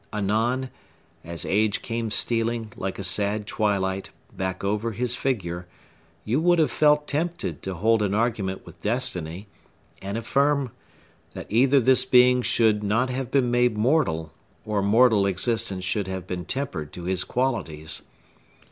Anon, 0.11 0.71
as 1.23 1.45
age 1.45 1.83
came 1.83 2.09
stealing, 2.09 2.71
like 2.75 2.97
a 2.97 3.03
sad 3.03 3.45
twilight, 3.45 4.09
back 4.35 4.63
over 4.63 4.93
his 4.93 5.15
figure, 5.15 5.67
you 6.25 6.41
would 6.41 6.57
have 6.57 6.71
felt 6.71 7.07
tempted 7.07 7.61
to 7.61 7.75
hold 7.75 8.01
an 8.01 8.15
argument 8.15 8.65
with 8.65 8.79
Destiny, 8.81 9.47
and 10.01 10.17
affirm, 10.17 10.71
that 11.33 11.45
either 11.51 11.79
this 11.79 12.03
being 12.03 12.41
should 12.41 12.81
not 12.83 13.11
have 13.11 13.29
been 13.29 13.51
made 13.51 13.77
mortal, 13.77 14.33
or 14.65 14.81
mortal 14.81 15.27
existence 15.27 15.85
should 15.85 16.07
have 16.07 16.25
been 16.25 16.45
tempered 16.45 16.91
to 16.93 17.03
his 17.03 17.23
qualities. 17.23 18.01